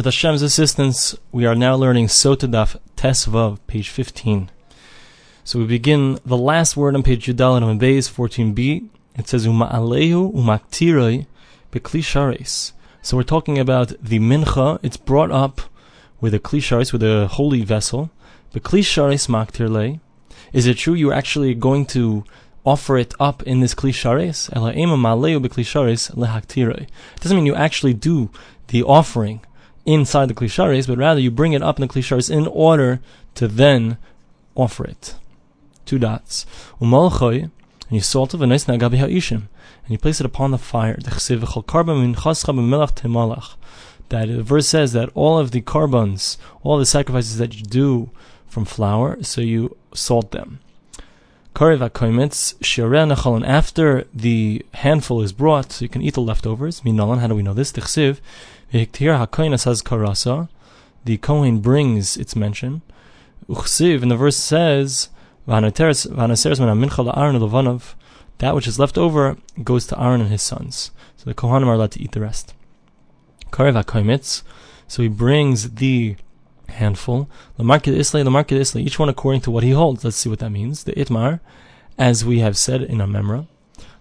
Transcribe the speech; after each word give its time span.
With 0.00 0.06
Hashem's 0.06 0.40
assistance, 0.40 1.14
we 1.30 1.44
are 1.44 1.54
now 1.54 1.74
learning 1.76 2.06
Sota 2.06 2.50
Daf 2.50 2.74
Tesvav, 2.96 3.58
page 3.66 3.90
15. 3.90 4.50
So 5.44 5.58
we 5.58 5.66
begin 5.66 6.18
the 6.24 6.38
last 6.38 6.74
word 6.74 6.94
on 6.94 7.02
page 7.02 7.26
Yudal 7.26 7.62
and 7.62 7.78
Beis 7.78 8.10
14b. 8.10 8.88
It 9.16 9.28
says 9.28 9.46
Uma'alehu 9.46 10.32
umaktiroi 10.32 11.26
beklishares. 11.70 12.72
So 13.02 13.14
we're 13.14 13.24
talking 13.24 13.58
about 13.58 13.88
the 14.02 14.18
mincha. 14.18 14.78
It's 14.82 14.96
brought 14.96 15.30
up 15.30 15.60
with 16.18 16.32
a 16.32 16.38
klishares, 16.38 16.94
with 16.94 17.02
a 17.02 17.26
holy 17.26 17.60
vessel. 17.60 18.10
Beklishares 18.54 19.28
maktirle. 19.28 20.00
Is 20.54 20.66
it 20.66 20.78
true 20.78 20.94
you're 20.94 21.12
actually 21.12 21.52
going 21.52 21.84
to 21.88 22.24
offer 22.64 22.96
it 22.96 23.12
up 23.20 23.42
in 23.42 23.60
this 23.60 23.74
klishares? 23.74 24.48
Ela 24.56 24.72
ema 24.72 24.96
ma'alehu 24.96 25.44
beklishares 25.44 26.10
lehaktiroi. 26.14 26.84
It 26.84 27.20
doesn't 27.20 27.36
mean 27.36 27.44
you 27.44 27.54
actually 27.54 27.92
do 27.92 28.30
the 28.68 28.82
offering 28.82 29.42
inside 29.86 30.28
the 30.28 30.34
klishares, 30.34 30.86
but 30.86 30.98
rather 30.98 31.20
you 31.20 31.30
bring 31.30 31.52
it 31.52 31.62
up 31.62 31.78
in 31.78 31.86
the 31.86 31.92
klishares 31.92 32.30
in 32.30 32.46
order 32.46 33.00
to 33.34 33.48
then 33.48 33.98
offer 34.54 34.84
it. 34.84 35.14
Two 35.84 35.98
dots. 35.98 36.46
and 36.80 37.50
you 37.90 38.00
salt 38.00 38.34
it, 38.34 38.40
and 38.40 39.48
you 39.88 39.98
place 39.98 40.20
it 40.20 40.26
upon 40.26 40.50
the 40.50 40.58
fire. 40.58 40.98
That 44.08 44.26
the 44.26 44.42
verse 44.42 44.66
says 44.66 44.92
that 44.92 45.10
all 45.14 45.38
of 45.38 45.50
the 45.50 45.60
korbans, 45.60 46.36
all 46.62 46.78
the 46.78 46.86
sacrifices 46.86 47.38
that 47.38 47.56
you 47.56 47.62
do 47.62 48.10
from 48.46 48.64
flour, 48.64 49.22
so 49.22 49.40
you 49.40 49.76
salt 49.94 50.32
them. 50.32 50.60
After 51.54 51.76
the 54.14 54.66
handful 54.74 55.22
is 55.22 55.32
brought, 55.32 55.72
so 55.72 55.84
you 55.84 55.88
can 55.88 56.02
eat 56.02 56.14
the 56.14 56.20
leftovers. 56.20 56.80
Minalan, 56.82 57.18
how 57.18 57.26
do 57.26 57.34
we 57.34 57.42
know 57.42 57.54
this? 57.54 57.72
The 58.72 58.86
Kohen 61.20 61.58
brings 61.60 62.16
its 62.16 62.36
mention. 62.36 62.82
Uchsiv, 63.48 64.02
and 64.02 64.10
the 64.10 64.16
verse 64.16 64.36
says, 64.36 65.08
that 68.38 68.54
which 68.54 68.68
is 68.68 68.78
left 68.78 68.96
over 68.96 69.36
goes 69.64 69.86
to 69.86 70.00
Aaron 70.00 70.20
and 70.20 70.30
his 70.30 70.42
sons. 70.42 70.90
So 71.16 71.24
the 71.24 71.34
Kohanim 71.34 71.66
are 71.66 71.74
allowed 71.74 71.90
to 71.92 72.02
eat 72.02 72.12
the 72.12 72.20
rest. 72.20 72.54
So 73.52 75.02
he 75.02 75.08
brings 75.08 75.70
the 75.74 76.16
handful. 76.68 77.28
Lamarkid 77.58 77.98
Islay, 77.98 78.22
Lamarkid 78.22 78.60
Islay, 78.60 78.82
each 78.82 78.98
one 78.98 79.08
according 79.08 79.40
to 79.42 79.50
what 79.50 79.64
he 79.64 79.72
holds. 79.72 80.04
Let's 80.04 80.16
see 80.16 80.28
what 80.28 80.38
that 80.38 80.50
means. 80.50 80.84
The 80.84 80.92
Itmar, 80.92 81.40
as 81.98 82.24
we 82.24 82.38
have 82.38 82.56
said 82.56 82.82
in 82.82 83.00
our 83.00 83.08
Memra. 83.08 83.48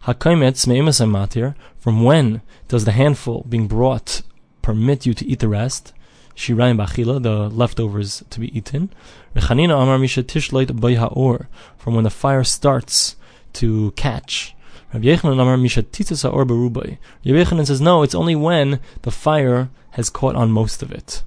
Hakaimetz 0.03 0.67
matir. 0.67 1.55
From 1.77 2.03
when 2.03 2.41
does 2.67 2.85
the 2.85 2.91
handful 2.91 3.45
being 3.49 3.67
brought 3.67 4.21
permit 4.69 5.03
you 5.07 5.15
to 5.15 5.25
eat 5.25 5.39
the 5.39 5.47
rest. 5.47 5.93
Shirayim 6.35 6.77
bachila, 6.77 7.23
the 7.23 7.49
leftovers 7.49 8.23
to 8.29 8.39
be 8.39 8.55
eaten. 8.55 8.91
Rechanina 9.35 9.81
amar 9.81 9.97
misha 9.97 10.21
tishloit 10.21 10.69
ha'or, 10.95 11.49
from 11.75 11.95
when 11.95 12.03
the 12.03 12.11
fire 12.11 12.43
starts 12.43 13.15
to 13.53 13.89
catch. 13.95 14.55
Rabbi 14.93 15.07
Yochanan 15.07 15.41
amar 15.41 15.57
misha 15.57 15.81
titzis 15.81 16.21
ha'or 16.21 16.45
berubai. 16.45 16.99
Rabbi 17.25 17.43
Yochanan 17.43 17.65
says, 17.65 17.81
no, 17.81 18.03
it's 18.03 18.13
only 18.13 18.35
when 18.35 18.79
the 19.01 19.09
fire 19.09 19.71
has 19.97 20.11
caught 20.11 20.35
on 20.35 20.51
most 20.51 20.83
of 20.83 20.91
it. 20.91 21.23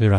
We 0.00 0.08
said 0.08 0.18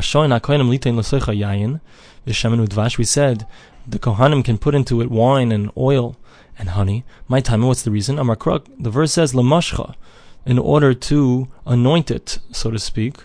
the 3.90 4.00
Kohanim 4.00 4.46
can 4.46 4.58
put 4.58 4.76
into 4.76 5.02
it 5.02 5.12
wine 5.12 5.52
and 5.52 5.72
oil 5.76 6.16
and 6.58 6.70
honey. 6.70 7.04
My 7.28 7.42
time, 7.42 7.64
what's 7.64 7.84
the 7.84 7.92
reason? 7.92 8.18
Amar 8.18 8.38
Kruk, 8.38 8.66
the 8.80 8.90
verse 8.90 9.12
says, 9.12 9.34
Lamashcha, 9.34 9.94
in 10.46 10.60
order 10.60 10.94
to 10.94 11.48
anoint 11.66 12.12
it, 12.12 12.40
so 12.52 12.72
to 12.72 12.80
speak, 12.80 13.18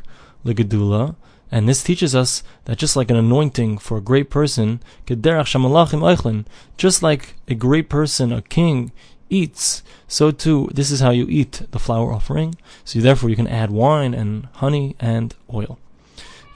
legedula. 0.44 1.16
And 1.50 1.69
this 1.69 1.82
teaches 1.82 2.14
us 2.14 2.42
that 2.64 2.78
just 2.78 2.96
like 2.96 3.10
an 3.10 3.16
anointing 3.16 3.78
for 3.78 3.98
a 3.98 4.00
great 4.00 4.30
person, 4.30 4.80
just 5.06 7.02
like 7.02 7.34
a 7.46 7.54
great 7.54 7.88
person, 7.91 8.32
a 8.32 8.41
king, 8.41 8.91
eats, 9.28 9.82
so 10.09 10.31
too, 10.31 10.69
this 10.72 10.91
is 10.91 11.00
how 11.00 11.10
you 11.10 11.26
eat 11.28 11.62
the 11.70 11.78
flour 11.78 12.12
offering. 12.12 12.54
So 12.84 13.00
therefore 13.00 13.31
you 13.31 13.37
can 13.37 13.48
add 13.48 13.70
wine 13.70 14.14
and 14.14 14.48
honey 14.54 14.97
and 15.00 15.34
oil. 15.53 15.78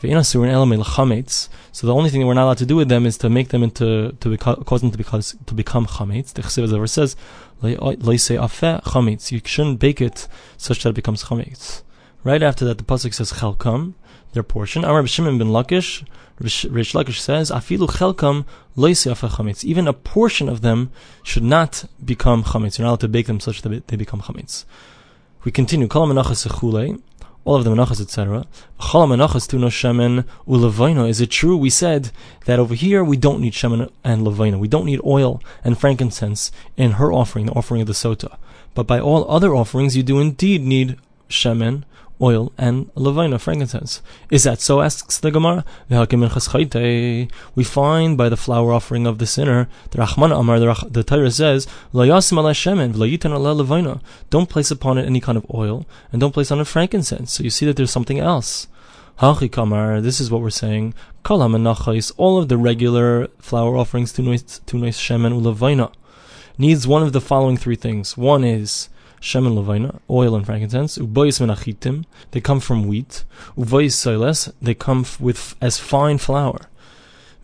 So 0.02 0.08
the 0.08 1.94
only 1.94 2.10
thing 2.10 2.20
that 2.20 2.26
we're 2.26 2.34
not 2.34 2.44
allowed 2.44 2.58
to 2.58 2.66
do 2.66 2.76
with 2.76 2.88
them 2.90 3.06
is 3.06 3.16
to 3.18 3.30
make 3.30 3.48
them 3.48 3.62
into 3.62 4.12
to 4.20 4.36
cause 4.36 4.82
them 4.82 4.90
to 4.90 4.98
become 4.98 5.22
to 5.22 5.54
become 5.54 5.86
chametz. 5.86 6.34
The 6.34 6.42
Chassidus 6.42 6.74
ever 6.74 6.86
says, 6.86 7.16
chametz. 7.62 9.32
You 9.32 9.40
shouldn't 9.42 9.80
bake 9.80 10.02
it 10.02 10.28
such 10.58 10.82
that 10.82 10.90
it 10.90 10.94
becomes 10.94 11.24
chametz. 11.24 11.82
Right 12.24 12.42
after 12.42 12.66
that, 12.66 12.76
the 12.76 12.84
pasuk 12.84 13.14
says 13.14 13.32
chelkam, 13.32 13.94
their 14.32 14.42
portion. 14.42 14.84
Amar 14.84 15.06
Shimon 15.06 15.38
ben 15.38 15.48
Lakish, 15.48 16.04
Reish 16.42 16.92
Lakish 16.92 17.18
says, 17.18 17.50
afilu 17.50 17.88
chelkam 17.88 18.44
chametz. 18.76 19.64
Even 19.64 19.88
a 19.88 19.94
portion 19.94 20.50
of 20.50 20.60
them 20.60 20.90
should 21.22 21.42
not 21.42 21.86
become 22.04 22.44
chametz. 22.44 22.76
You're 22.76 22.84
not 22.84 22.90
allowed 22.90 23.00
to 23.00 23.08
bake 23.08 23.28
them 23.28 23.40
such 23.40 23.62
that 23.62 23.88
they 23.88 23.96
become 23.96 24.20
chametz. 24.20 24.66
We 25.44 25.52
continue. 25.52 25.88
All 27.46 27.54
of 27.54 27.64
the 27.64 27.70
menachas, 27.70 28.00
etc. 28.00 28.44
Is 31.08 31.20
it 31.20 31.30
true? 31.30 31.56
We 31.56 31.70
said 31.70 32.10
that 32.44 32.58
over 32.58 32.74
here 32.74 33.04
we 33.04 33.16
don't 33.16 33.40
need 33.40 33.52
shemen 33.52 33.90
and 34.04 34.26
levaina. 34.26 34.58
We 34.58 34.68
don't 34.68 34.84
need 34.84 35.00
oil 35.04 35.40
and 35.64 35.78
frankincense 35.78 36.50
in 36.76 36.92
her 36.92 37.12
offering, 37.12 37.46
the 37.46 37.52
offering 37.52 37.80
of 37.80 37.86
the 37.86 37.92
sota. 37.94 38.36
But 38.74 38.86
by 38.86 38.98
all 38.98 39.30
other 39.30 39.54
offerings, 39.54 39.96
you 39.96 40.02
do 40.02 40.18
indeed 40.18 40.62
need 40.62 40.98
shemen 41.30 41.84
oil, 42.20 42.52
and 42.56 42.90
levina, 42.94 43.38
frankincense. 43.38 44.02
Is 44.30 44.44
that 44.44 44.60
so? 44.60 44.80
asks 44.80 45.18
the 45.18 45.30
Gemara. 45.30 45.64
We 47.54 47.64
find 47.64 48.18
by 48.18 48.28
the 48.28 48.36
flour 48.36 48.72
offering 48.72 49.06
of 49.06 49.18
the 49.18 49.26
sinner, 49.26 49.68
the 49.90 49.98
Rahman 49.98 50.32
Amar, 50.32 50.58
the, 50.58 51.04
Torah 51.04 51.30
says, 51.30 51.66
Don't 54.30 54.48
place 54.48 54.70
upon 54.70 54.98
it 54.98 55.06
any 55.06 55.20
kind 55.20 55.38
of 55.38 55.46
oil, 55.52 55.86
and 56.12 56.20
don't 56.20 56.32
place 56.32 56.50
on 56.50 56.60
it 56.60 56.66
frankincense. 56.66 57.32
So 57.32 57.42
you 57.44 57.50
see 57.50 57.66
that 57.66 57.76
there's 57.76 57.90
something 57.90 58.18
else. 58.18 58.68
This 59.18 60.20
is 60.20 60.30
what 60.30 60.42
we're 60.42 60.50
saying. 60.50 60.94
All 61.28 62.38
of 62.38 62.48
the 62.48 62.58
regular 62.58 63.26
flour 63.38 63.76
offerings 63.76 64.12
to 64.12 64.22
noise 64.22 64.60
shemen 64.62 65.40
ulavaina 65.40 65.92
needs 66.58 66.86
one 66.86 67.02
of 67.02 67.12
the 67.12 67.20
following 67.20 67.56
three 67.56 67.76
things. 67.76 68.16
One 68.16 68.44
is 68.44 68.88
shemen 69.26 69.54
levina, 69.56 70.00
oil 70.08 70.36
and 70.36 70.46
frankincense. 70.46 70.98
Ubois 70.98 71.40
menachitim, 71.40 72.04
they 72.30 72.40
come 72.40 72.60
from 72.60 72.86
wheat. 72.86 73.24
Uvois 73.58 73.92
soiles, 74.02 74.52
they 74.62 74.74
come 74.74 75.04
with 75.18 75.56
as 75.60 75.78
fine 75.78 76.18
flour. 76.18 76.60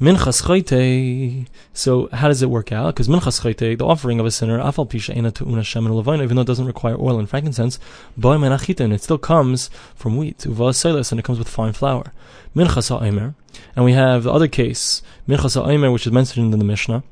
Minchas 0.00 0.42
chayte. 0.46 1.46
So 1.72 2.08
how 2.12 2.28
does 2.28 2.40
it 2.40 2.50
work 2.50 2.70
out? 2.72 2.94
Because 2.94 3.08
minchas 3.08 3.42
chayte, 3.42 3.78
the 3.78 3.84
offering 3.84 4.20
of 4.20 4.26
a 4.26 4.30
sinner, 4.30 4.58
afal 4.60 4.88
pisha 4.88 5.16
ena 5.16 5.32
una 5.42 5.62
shemen 5.62 5.90
levina, 5.90 6.22
even 6.22 6.36
though 6.36 6.42
it 6.42 6.46
doesn't 6.52 6.66
require 6.66 6.96
oil 7.00 7.18
and 7.18 7.28
frankincense, 7.28 7.80
boy 8.16 8.36
menachitim, 8.36 8.92
it 8.92 9.02
still 9.02 9.18
comes 9.18 9.68
from 9.96 10.16
wheat. 10.16 10.38
Soiles, 10.38 11.10
and 11.10 11.18
it 11.18 11.24
comes 11.24 11.38
with 11.38 11.48
fine 11.48 11.72
flour. 11.72 12.12
Minchas 12.54 12.90
ha'omer, 12.90 13.34
and 13.74 13.84
we 13.84 13.92
have 13.92 14.22
the 14.22 14.32
other 14.32 14.48
case, 14.48 15.02
minchas 15.28 15.54
ha'omer, 15.54 15.90
which 15.90 16.06
is 16.06 16.12
mentioned 16.12 16.52
in 16.52 16.58
the 16.60 16.64
Mishnah 16.64 17.02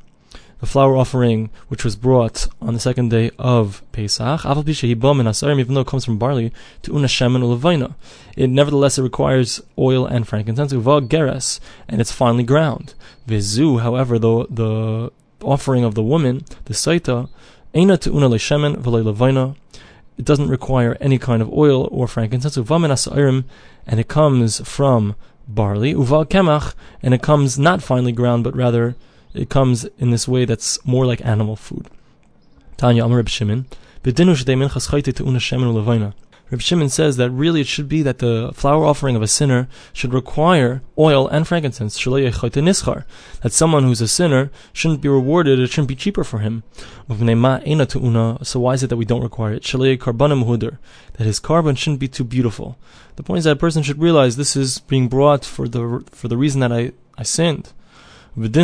the 0.61 0.67
flour 0.67 0.97
offering 0.97 1.51
which 1.69 1.85
was 1.85 1.97
brought 1.97 2.47
on 2.61 2.75
the 2.75 2.81
second 2.81 3.11
day 3.11 3.31
of 3.39 3.83
Pesach, 3.93 4.45
even 4.45 5.75
though 5.75 5.81
it 5.81 5.87
comes 5.87 6.05
from 6.05 6.19
barley, 6.19 6.53
to 6.83 6.95
una 6.95 7.07
shemen. 7.07 7.95
It 8.37 8.51
nevertheless 8.51 8.99
it 8.99 9.03
requires 9.03 9.63
oil 9.79 10.07
and 10.07 10.29
frankincense, 10.29 10.73
geres, 10.73 11.61
and 11.89 12.01
it's 12.01 12.13
finely 12.13 12.45
ground. 12.45 12.95
Vizu, 13.27 13.81
however, 13.81 14.19
the 14.19 14.47
the 14.51 15.11
offering 15.43 15.85
of 15.85 15.95
the 15.95 16.03
woman, 16.03 16.45
the 16.67 16.75
saita, 16.75 17.29
eina 17.75 17.99
to 17.99 18.15
una 18.15 18.29
leshemen 18.29 18.77
v'levina. 18.77 19.57
It 20.19 20.27
doesn't 20.27 20.51
require 20.51 20.99
any 21.01 21.19
kind 21.19 21.41
of 21.41 21.51
oil 21.51 21.89
or 21.91 22.07
frankincense, 22.07 22.59
and 22.59 24.01
it 24.01 24.09
comes 24.09 24.69
from 24.69 25.17
barley, 25.49 25.91
uva 25.91 26.27
kemach, 26.27 26.75
and 27.03 27.15
it 27.15 27.23
comes 27.23 27.59
not 27.59 27.83
finely 27.83 28.13
ground, 28.13 28.45
but 28.45 28.55
rather 28.55 28.97
it 29.35 29.49
comes 29.49 29.85
in 29.99 30.11
this 30.11 30.29
way 30.29 30.45
that's 30.45 30.85
more 30.85 31.07
like 31.07 31.25
animal 31.25 31.57
food. 31.57 31.89
Tanya 32.77 33.07
Reb 33.07 33.29
Shimon, 33.29 33.67
Reb 36.51 36.61
Shimon 36.61 36.89
says 36.89 37.17
that 37.17 37.31
really 37.31 37.61
it 37.61 37.69
should 37.69 37.89
be 37.89 38.03
that 38.03 38.19
the 38.19 38.51
flour 38.55 38.85
offering 38.85 39.15
of 39.15 39.23
a 39.23 39.29
sinner 39.29 39.69
should 39.93 40.13
require 40.13 40.83
oil 40.99 41.29
and 41.29 41.47
frankincense. 41.47 41.95
That 42.03 43.05
someone 43.51 43.85
who's 43.85 44.01
a 44.01 44.09
sinner 44.09 44.51
shouldn't 44.73 45.01
be 45.01 45.09
rewarded, 45.09 45.61
it 45.61 45.69
shouldn't 45.69 45.89
be 45.89 45.95
cheaper 45.95 46.25
for 46.25 46.39
him. 46.39 46.65
So 47.09 47.15
why 48.61 48.75
is 48.75 48.83
it 48.83 48.89
that 48.89 48.97
we 48.97 49.05
don't 49.05 49.23
require 49.23 49.53
it? 49.53 49.63
That 49.63 51.27
his 51.27 51.41
korban 51.41 51.79
shouldn't 51.79 52.01
be 52.01 52.09
too 52.09 52.25
beautiful. 52.25 52.77
The 53.15 53.23
point 53.23 53.39
is 53.39 53.45
that 53.45 53.53
a 53.53 53.57
person 53.57 53.83
should 53.85 54.01
realize 54.01 54.37
this 54.37 54.57
is 54.57 54.81
being 54.81 55.09
brought 55.09 55.45
for 55.45 55.69
the 55.69 56.03
for 56.11 56.27
the 56.27 56.37
reason 56.37 56.61
that 56.61 56.73
I, 56.73 56.93
I 57.17 57.23
sinned. 57.23 57.73
And 58.37 58.57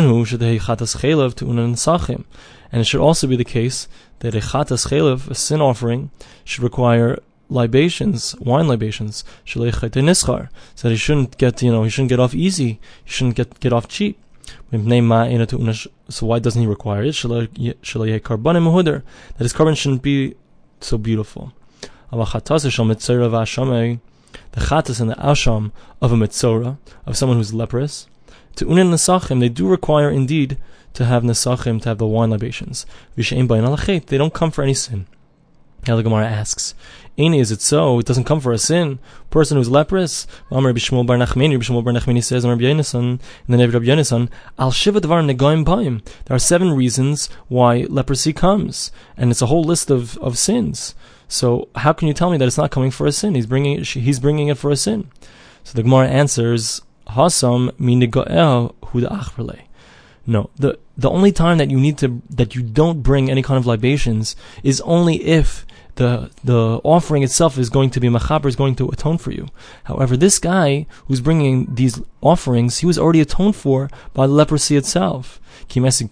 it 2.81 2.85
should 2.85 3.01
also 3.01 3.27
be 3.27 3.35
the 3.35 3.45
case 3.45 3.87
that 4.19 4.35
a 4.35 4.39
chatas 4.39 4.87
chelav, 4.89 5.29
a 5.29 5.35
sin 5.35 5.61
offering, 5.61 6.09
should 6.43 6.63
require 6.63 7.19
libations, 7.49 8.35
wine 8.39 8.67
libations, 8.67 9.23
so 9.45 9.61
that 9.61 10.73
he 10.83 10.97
shouldn't 10.97 11.37
get, 11.37 11.61
you 11.61 11.71
know, 11.71 11.83
he 11.83 11.89
shouldn't 11.89 12.09
get 12.09 12.19
off 12.19 12.35
easy, 12.35 12.79
he 13.05 13.11
shouldn't 13.11 13.35
get 13.35 13.59
get 13.59 13.73
off 13.73 13.87
cheap. 13.87 14.17
So 14.71 16.25
why 16.25 16.39
doesn't 16.39 16.61
he 16.61 16.67
require 16.67 17.03
it? 17.03 17.15
That 17.15 17.49
his 19.39 19.53
korban 19.53 19.77
shouldn't 19.77 20.01
be 20.01 20.35
so 20.81 20.97
beautiful. 20.97 21.53
The 22.11 22.17
chatas 24.61 25.01
and 25.01 25.09
the 25.09 25.15
asham 25.15 25.71
of 26.01 26.11
a 26.11 26.15
mitzora, 26.15 26.77
of 27.05 27.17
someone 27.17 27.37
who's 27.37 27.53
leprous, 27.53 28.07
to 28.57 28.65
unin 28.65 28.91
nesachim, 28.91 29.39
they 29.39 29.49
do 29.49 29.67
require 29.67 30.09
indeed 30.09 30.57
to 30.93 31.05
have 31.05 31.23
nesachim, 31.23 31.81
to 31.81 31.89
have 31.89 31.97
the 31.97 32.07
wine 32.07 32.31
libations. 32.31 32.85
They 33.15 34.17
don't 34.17 34.33
come 34.33 34.51
for 34.51 34.63
any 34.63 34.73
sin. 34.73 35.07
Now 35.87 35.95
the 35.95 36.03
Gemara 36.03 36.25
asks, 36.25 36.73
Any 37.17 37.39
is 37.39 37.51
it 37.51 37.61
so? 37.61 37.99
It 37.99 38.05
doesn't 38.05 38.25
come 38.25 38.41
for 38.41 38.51
a 38.51 38.57
sin. 38.57 38.99
Person 39.29 39.57
who's 39.57 39.69
leprous. 39.69 40.27
Amar 40.51 40.73
Bishmul 40.73 41.05
Bar 41.05 41.17
Nachmani, 41.17 41.57
Bishmul 41.57 41.83
Bar 41.83 41.93
Nachmani 41.93 42.23
says, 42.23 42.43
in 42.43 43.19
the 43.47 43.57
name 43.57 43.69
of 43.69 43.73
Rabbi 43.73 43.85
Yonasan, 43.85 44.29
Al 44.59 44.71
Shiva 44.71 44.99
Devar 44.99 45.21
Negoim 45.21 45.63
Baim. 45.63 46.01
There 46.25 46.35
are 46.35 46.39
seven 46.39 46.73
reasons 46.73 47.29
why 47.47 47.85
leprosy 47.87 48.33
comes, 48.33 48.91
and 49.15 49.31
it's 49.31 49.41
a 49.41 49.45
whole 49.45 49.63
list 49.63 49.89
of, 49.89 50.17
of 50.17 50.37
sins. 50.37 50.93
So 51.27 51.69
how 51.75 51.93
can 51.93 52.07
you 52.07 52.13
tell 52.13 52.31
me 52.31 52.37
that 52.37 52.47
it's 52.47 52.57
not 52.57 52.71
coming 52.71 52.91
for 52.91 53.05
a 53.05 53.11
sin? 53.11 53.35
He's 53.35 53.45
bringing 53.45 53.79
it, 53.79 53.87
he's 53.87 54.19
bringing 54.19 54.47
it 54.47 54.57
for 54.57 54.71
a 54.71 54.75
sin. 54.75 55.09
So 55.63 55.73
the 55.73 55.83
Gemara 55.83 56.07
answers, 56.07 56.81
Hasam 57.15 57.71
mi 57.79 57.95
negoel 57.95 58.69
huda 58.91 59.09
No, 60.29 60.49
the 60.57 60.77
the 60.97 61.09
only 61.09 61.31
time 61.31 61.57
that 61.57 61.71
you 61.71 61.79
need 61.79 61.97
to 61.99 62.21
that 62.29 62.53
you 62.53 62.61
don't 62.61 63.01
bring 63.01 63.31
any 63.31 63.41
kind 63.41 63.57
of 63.57 63.65
libations 63.65 64.35
is 64.61 64.81
only 64.81 65.23
if 65.23 65.65
the 65.95 66.29
the 66.43 66.81
offering 66.83 67.23
itself 67.23 67.57
is 67.57 67.69
going 67.69 67.91
to 67.91 68.01
be 68.01 68.09
mechaper 68.09 68.45
is 68.45 68.57
going 68.57 68.75
to 68.75 68.89
atone 68.89 69.17
for 69.17 69.31
you. 69.31 69.47
However, 69.85 70.17
this 70.17 70.37
guy 70.37 70.85
who's 71.05 71.21
bringing 71.21 71.73
these 71.73 72.01
offerings, 72.21 72.79
he 72.79 72.85
was 72.85 72.99
already 72.99 73.21
atoned 73.21 73.55
for 73.55 73.89
by 74.13 74.27
the 74.27 74.33
leprosy 74.33 74.75
itself. 74.75 75.39
The 75.69 75.81
reason 75.81 76.07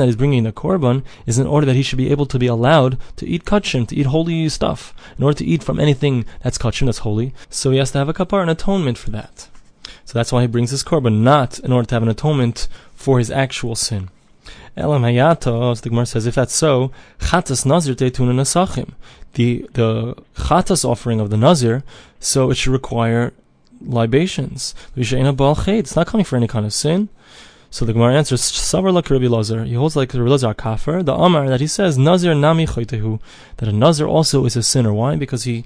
that 0.00 0.06
he's 0.06 0.16
bringing 0.16 0.44
the 0.44 0.52
korban 0.52 1.02
is 1.26 1.38
in 1.38 1.46
order 1.46 1.66
that 1.66 1.76
he 1.76 1.82
should 1.82 1.98
be 1.98 2.10
able 2.10 2.26
to 2.26 2.38
be 2.38 2.46
allowed 2.46 2.98
to 3.16 3.26
eat 3.26 3.44
kachim, 3.44 3.88
to 3.88 3.96
eat 3.96 4.06
holy 4.06 4.48
stuff, 4.48 4.94
in 5.16 5.24
order 5.24 5.38
to 5.38 5.44
eat 5.44 5.62
from 5.62 5.80
anything 5.80 6.26
that's 6.42 6.58
kachim, 6.58 6.86
that's 6.86 6.98
holy. 6.98 7.34
So 7.50 7.70
he 7.70 7.78
has 7.78 7.92
to 7.92 7.98
have 7.98 8.08
a 8.08 8.14
kapar, 8.14 8.42
an 8.42 8.48
atonement 8.48 8.98
for 8.98 9.10
that. 9.10 9.48
So 10.14 10.20
that's 10.20 10.30
why 10.30 10.42
he 10.42 10.46
brings 10.46 10.70
his 10.70 10.84
korban, 10.84 11.22
not 11.22 11.58
in 11.58 11.72
order 11.72 11.88
to 11.88 11.94
have 11.96 12.04
an 12.04 12.08
atonement 12.08 12.68
for 12.94 13.18
his 13.18 13.32
actual 13.32 13.74
sin. 13.74 14.10
Elam 14.76 15.02
Hayatos, 15.02 15.82
the 15.82 15.88
Gemara 15.88 16.06
says, 16.06 16.24
if 16.24 16.36
that's 16.36 16.54
so, 16.54 16.92
Chatas 17.18 17.66
Nazir 17.66 17.96
Teituna 17.96 18.32
Nasachim. 18.32 18.92
The, 19.32 19.68
the 19.72 20.14
Chatas 20.36 20.84
offering 20.84 21.18
of 21.18 21.30
the 21.30 21.36
Nazir, 21.36 21.82
so 22.20 22.52
it 22.52 22.54
should 22.54 22.72
require 22.72 23.32
libations. 23.80 24.76
It's 24.94 25.96
not 25.96 26.06
coming 26.06 26.24
for 26.24 26.36
any 26.36 26.46
kind 26.46 26.64
of 26.64 26.72
sin. 26.72 27.08
So 27.72 27.84
the 27.84 27.92
Gemara 27.92 28.14
answers, 28.14 28.40
Savar 28.40 28.92
like 28.92 29.10
Rabbi 29.10 29.26
Lazar. 29.26 29.64
He 29.64 29.74
holds 29.74 29.96
like 29.96 30.14
Rabbi 30.14 30.30
Lazar 30.30 30.54
kafir. 30.54 31.02
The 31.02 31.12
Amar 31.12 31.48
that 31.48 31.60
he 31.60 31.66
says, 31.66 31.98
Nazir 31.98 32.36
nami 32.36 32.66
choitehu. 32.66 33.18
That 33.56 33.68
a 33.68 33.72
Nazir 33.72 34.06
also 34.06 34.44
is 34.44 34.54
a 34.54 34.62
sinner. 34.62 34.94
Why? 34.94 35.16
Because 35.16 35.42
he 35.42 35.64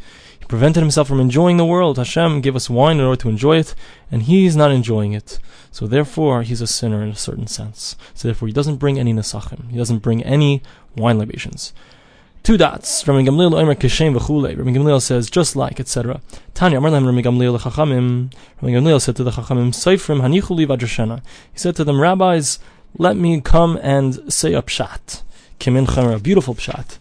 prevented 0.48 0.82
himself 0.82 1.06
from 1.08 1.20
enjoying 1.20 1.58
the 1.58 1.64
world. 1.64 1.98
Hashem 1.98 2.40
gave 2.40 2.56
us 2.56 2.68
wine 2.70 2.98
in 2.98 3.04
order 3.04 3.20
to 3.22 3.28
enjoy 3.28 3.58
it, 3.58 3.74
and 4.10 4.22
he's 4.22 4.56
not 4.56 4.72
enjoying 4.72 5.12
it. 5.12 5.38
So 5.70 5.86
therefore, 5.86 6.42
he's 6.42 6.60
a 6.60 6.66
sinner 6.66 7.02
in 7.02 7.10
a 7.10 7.16
certain 7.16 7.46
sense. 7.46 7.96
So 8.14 8.28
therefore, 8.28 8.48
he 8.48 8.54
doesn't 8.54 8.76
bring 8.76 8.98
any 8.98 9.12
nasachim. 9.12 9.70
He 9.70 9.76
doesn't 9.76 9.98
bring 9.98 10.24
any 10.24 10.62
wine 10.96 11.18
libations. 11.18 11.72
Two 12.42 12.56
dots. 12.56 13.06
Rabbi 13.06 13.22
Gamliel 13.22 13.54
Omer 13.54 13.74
Keshem 13.74 14.16
v'chulei. 14.16 14.56
Rabbi 14.56 14.70
Gamliel 14.70 15.02
says, 15.02 15.28
just 15.28 15.54
like, 15.54 15.78
etc. 15.78 16.20
Tanya 16.54 16.78
Amar 16.78 16.92
Rabbi 16.92 17.20
Gamliel 17.20 17.58
Chachamim. 17.58 18.32
Rabbi 18.62 18.74
Gamliel 18.74 19.00
said 19.00 19.16
to 19.16 19.24
the 19.24 19.32
Chachamim, 19.32 19.68
Seifrim 19.68 20.22
hanichuli 20.22 20.66
v'adrashena. 20.66 21.22
He 21.52 21.58
said 21.58 21.76
to 21.76 21.84
them, 21.84 22.00
Rabbis, 22.00 22.58
let 22.96 23.16
me 23.16 23.40
come 23.40 23.78
and 23.82 24.32
say 24.32 24.54
a 24.54 24.62
pshat. 24.62 25.22
Kimin 25.60 25.86
Chamer, 25.86 26.14
a 26.14 26.18
beautiful 26.18 26.54
pshat. 26.54 26.98